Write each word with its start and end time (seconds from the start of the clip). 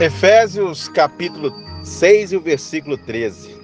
Efésios 0.00 0.88
capítulo 0.88 1.52
6 1.82 2.30
e 2.30 2.36
o 2.36 2.40
versículo 2.40 2.96
13. 2.96 3.58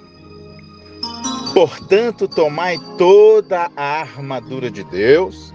Portanto, 1.53 2.27
tomai 2.27 2.77
toda 2.97 3.71
a 3.73 4.01
armadura 4.01 4.69
de 4.69 4.83
Deus, 4.83 5.53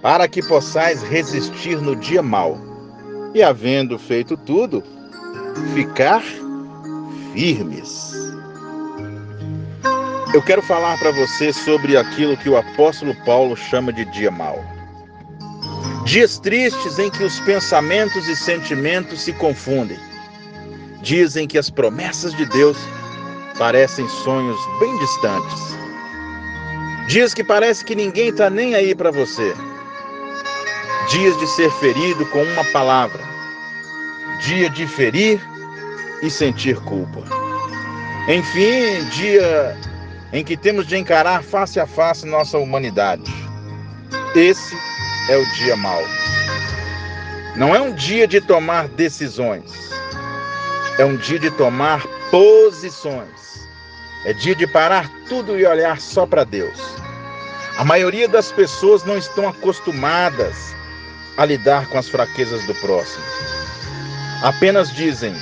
para 0.00 0.26
que 0.26 0.42
possais 0.42 1.02
resistir 1.02 1.82
no 1.82 1.94
dia 1.94 2.22
mau, 2.22 2.58
e 3.34 3.42
havendo 3.42 3.98
feito 3.98 4.38
tudo, 4.38 4.82
ficar 5.74 6.22
firmes. 7.34 8.14
Eu 10.32 10.42
quero 10.42 10.62
falar 10.62 10.98
para 10.98 11.12
você 11.12 11.52
sobre 11.52 11.94
aquilo 11.94 12.38
que 12.38 12.48
o 12.48 12.56
apóstolo 12.56 13.14
Paulo 13.26 13.54
chama 13.54 13.92
de 13.92 14.06
dia 14.06 14.30
mau. 14.30 14.75
Dias 16.06 16.38
tristes 16.38 17.00
em 17.00 17.10
que 17.10 17.24
os 17.24 17.40
pensamentos 17.40 18.28
e 18.28 18.36
sentimentos 18.36 19.22
se 19.22 19.32
confundem. 19.32 19.98
Dizem 21.02 21.48
que 21.48 21.58
as 21.58 21.68
promessas 21.68 22.32
de 22.32 22.46
Deus 22.46 22.78
parecem 23.58 24.08
sonhos 24.08 24.56
bem 24.78 24.96
distantes. 24.98 25.76
Dias 27.08 27.34
que 27.34 27.42
parece 27.42 27.84
que 27.84 27.96
ninguém 27.96 28.28
está 28.28 28.48
nem 28.48 28.76
aí 28.76 28.94
para 28.94 29.10
você. 29.10 29.52
Dias 31.10 31.36
de 31.40 31.46
ser 31.48 31.72
ferido 31.72 32.24
com 32.26 32.40
uma 32.40 32.64
palavra. 32.66 33.20
Dia 34.42 34.70
de 34.70 34.86
ferir 34.86 35.40
e 36.22 36.30
sentir 36.30 36.76
culpa. 36.82 37.24
Enfim, 38.28 39.04
dia 39.10 39.76
em 40.32 40.44
que 40.44 40.56
temos 40.56 40.86
de 40.86 40.96
encarar 40.96 41.42
face 41.42 41.80
a 41.80 41.86
face 41.86 42.24
nossa 42.24 42.58
humanidade. 42.58 43.34
Esse 44.36 44.85
é 45.28 45.36
o 45.36 45.46
dia 45.54 45.76
mau. 45.76 46.02
Não 47.56 47.74
é 47.74 47.80
um 47.80 47.92
dia 47.92 48.26
de 48.26 48.40
tomar 48.40 48.88
decisões, 48.88 49.90
é 50.98 51.04
um 51.04 51.16
dia 51.16 51.38
de 51.38 51.50
tomar 51.50 52.06
posições. 52.30 53.66
É 54.24 54.32
dia 54.32 54.56
de 54.56 54.66
parar 54.66 55.08
tudo 55.28 55.56
e 55.56 55.64
olhar 55.64 56.00
só 56.00 56.26
para 56.26 56.42
Deus. 56.42 56.76
A 57.78 57.84
maioria 57.84 58.26
das 58.28 58.50
pessoas 58.50 59.04
não 59.04 59.16
estão 59.16 59.48
acostumadas 59.48 60.74
a 61.36 61.44
lidar 61.44 61.86
com 61.88 61.96
as 61.96 62.08
fraquezas 62.08 62.64
do 62.64 62.74
próximo. 62.74 63.24
Apenas 64.42 64.92
dizem: 64.92 65.32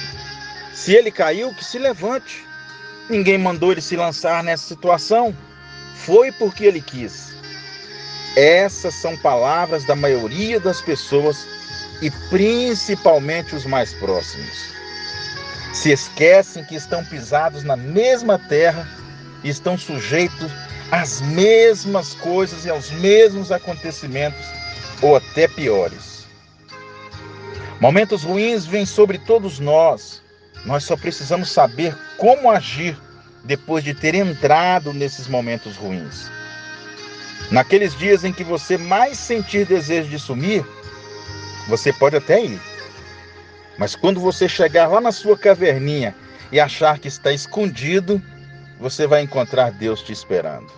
se 0.75 0.92
ele 0.92 1.11
caiu, 1.11 1.55
que 1.55 1.64
se 1.64 1.78
levante. 1.78 2.45
Ninguém 3.08 3.39
mandou 3.39 3.73
ele 3.73 3.80
se 3.80 3.97
lançar 3.97 4.42
nessa 4.42 4.67
situação. 4.67 5.34
Foi 5.95 6.30
porque 6.33 6.64
ele 6.64 6.83
quis. 6.83 7.34
Essas 8.36 8.94
são 8.94 9.16
palavras 9.16 9.84
da 9.84 9.94
maioria 9.94 10.58
das 10.58 10.80
pessoas 10.80 11.46
e 12.02 12.10
principalmente 12.28 13.54
os 13.54 13.64
mais 13.64 13.92
próximos. 13.94 14.74
Se 15.72 15.90
esquecem 15.92 16.64
que 16.64 16.74
estão 16.74 17.05
pisados 17.05 17.62
na 17.62 17.77
mesma 17.77 18.38
terra 18.38 18.88
e 19.42 19.48
estão 19.48 19.78
sujeitos 19.78 20.50
às 20.90 21.20
mesmas 21.20 22.14
coisas 22.14 22.64
e 22.64 22.70
aos 22.70 22.90
mesmos 22.90 23.50
acontecimentos, 23.50 24.44
ou 25.02 25.16
até 25.16 25.48
piores. 25.48 26.27
Momentos 27.80 28.22
ruins 28.22 28.64
vêm 28.64 28.86
sobre 28.86 29.18
todos 29.18 29.58
nós 29.58 30.22
nós 30.64 30.84
só 30.84 30.96
precisamos 30.96 31.50
saber 31.50 31.96
como 32.16 32.50
agir 32.50 32.96
depois 33.44 33.84
de 33.84 33.92
ter 33.92 34.14
entrado 34.14 34.92
nesses 34.94 35.28
momentos 35.28 35.77
ruins. 35.77 36.30
Naqueles 37.50 37.96
dias 37.96 38.24
em 38.24 38.32
que 38.32 38.42
você 38.42 38.77
mais 38.77 39.18
sentir 39.18 39.66
desejo 39.66 40.08
de 40.08 40.18
sumir, 40.18 40.64
você 41.68 41.92
pode 41.92 42.16
até 42.16 42.44
ir. 42.44 42.60
Mas 43.78 43.94
quando 43.94 44.20
você 44.20 44.48
chegar 44.48 44.88
lá 44.88 45.00
na 45.00 45.12
sua 45.12 45.36
caverninha 45.36 46.14
e 46.50 46.60
achar 46.60 46.98
que 46.98 47.08
está 47.08 47.33
escondido, 47.33 48.23
você 48.78 49.06
vai 49.06 49.23
encontrar 49.23 49.73
Deus 49.73 50.02
te 50.02 50.12
esperando. 50.12 50.70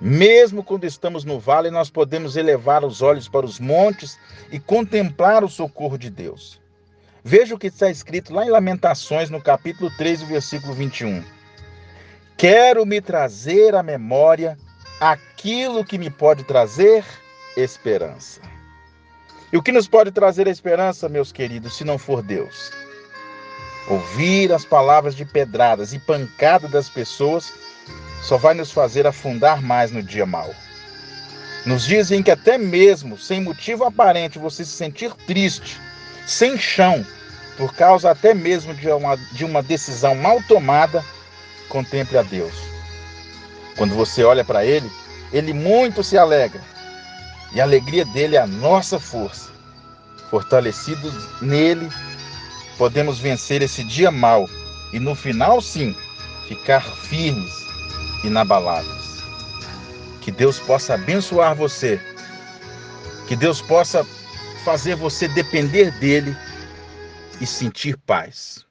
Mesmo 0.00 0.62
quando 0.62 0.84
estamos 0.84 1.24
no 1.24 1.40
vale, 1.40 1.70
nós 1.70 1.90
podemos 1.90 2.36
elevar 2.36 2.84
os 2.84 3.02
olhos 3.02 3.28
para 3.28 3.44
os 3.44 3.58
montes 3.58 4.18
e 4.50 4.60
contemplar 4.60 5.42
o 5.42 5.48
socorro 5.48 5.98
de 5.98 6.08
Deus. 6.08 6.60
Veja 7.24 7.54
o 7.54 7.58
que 7.58 7.66
está 7.66 7.90
escrito 7.90 8.32
lá 8.32 8.44
em 8.44 8.50
Lamentações, 8.50 9.28
no 9.28 9.40
capítulo 9.40 9.90
3, 9.96 10.22
versículo 10.22 10.72
21. 10.72 11.24
Quero 12.36 12.86
me 12.86 13.00
trazer 13.00 13.74
à 13.74 13.82
memória 13.82 14.56
aquilo 15.00 15.84
que 15.84 15.98
me 15.98 16.10
pode 16.10 16.44
trazer 16.44 17.04
esperança. 17.56 18.40
E 19.52 19.56
o 19.56 19.62
que 19.62 19.72
nos 19.72 19.88
pode 19.88 20.10
trazer 20.10 20.46
esperança, 20.46 21.08
meus 21.08 21.32
queridos, 21.32 21.76
se 21.76 21.84
não 21.84 21.98
for 21.98 22.22
Deus? 22.22 22.70
Ouvir 23.88 24.52
as 24.52 24.64
palavras 24.64 25.14
de 25.14 25.24
pedradas 25.24 25.92
e 25.94 25.98
pancada 25.98 26.68
das 26.68 26.88
pessoas 26.88 27.52
só 28.22 28.36
vai 28.36 28.52
nos 28.52 28.70
fazer 28.70 29.06
afundar 29.06 29.62
mais 29.62 29.90
no 29.90 30.02
dia 30.02 30.26
mau. 30.26 30.54
Nos 31.64 31.84
dizem 31.84 32.22
que 32.22 32.30
até 32.30 32.58
mesmo 32.58 33.16
sem 33.16 33.40
motivo 33.40 33.84
aparente 33.84 34.38
você 34.38 34.64
se 34.64 34.72
sentir 34.72 35.14
triste 35.26 35.80
sem 36.26 36.58
chão, 36.58 37.04
por 37.56 37.74
causa 37.74 38.10
até 38.10 38.34
mesmo 38.34 38.74
de 38.74 38.88
uma, 38.88 39.16
de 39.16 39.44
uma 39.44 39.62
decisão 39.62 40.14
mal 40.14 40.42
tomada, 40.42 41.02
contemple 41.70 42.18
a 42.18 42.22
Deus. 42.22 42.67
Quando 43.78 43.94
você 43.94 44.24
olha 44.24 44.44
para 44.44 44.66
Ele, 44.66 44.90
Ele 45.32 45.52
muito 45.52 46.02
se 46.02 46.18
alegra. 46.18 46.60
E 47.52 47.60
a 47.60 47.64
alegria 47.64 48.04
dele 48.04 48.36
é 48.36 48.40
a 48.40 48.46
nossa 48.46 48.98
força. 48.98 49.50
Fortalecidos 50.28 51.40
nele, 51.40 51.88
podemos 52.76 53.18
vencer 53.20 53.62
esse 53.62 53.82
dia 53.84 54.10
mal 54.10 54.46
e 54.92 54.98
no 54.98 55.14
final, 55.14 55.62
sim, 55.62 55.96
ficar 56.46 56.82
firmes, 56.82 57.54
inabaláveis. 58.24 59.22
Que 60.20 60.32
Deus 60.32 60.58
possa 60.58 60.94
abençoar 60.94 61.54
você. 61.54 62.00
Que 63.28 63.36
Deus 63.36 63.62
possa 63.62 64.04
fazer 64.64 64.96
você 64.96 65.28
depender 65.28 65.90
dele 66.00 66.36
e 67.40 67.46
sentir 67.46 67.96
paz. 67.96 68.66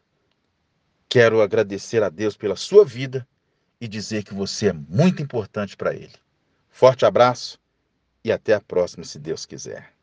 Quero 1.09 1.41
agradecer 1.41 2.03
a 2.03 2.09
Deus 2.09 2.35
pela 2.35 2.55
sua 2.55 2.83
vida 2.83 3.25
e 3.79 3.87
dizer 3.87 4.23
que 4.23 4.33
você 4.33 4.69
é 4.69 4.73
muito 4.73 5.21
importante 5.21 5.75
para 5.75 5.93
ele. 5.93 6.13
Forte 6.69 7.05
abraço 7.05 7.59
e 8.23 8.31
até 8.31 8.53
a 8.53 8.61
próxima, 8.61 9.03
se 9.03 9.19
Deus 9.19 9.45
quiser. 9.45 9.96